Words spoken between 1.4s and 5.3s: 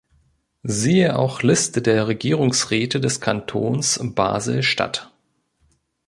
Liste der Regierungsräte des Kantons Basel-Stadt.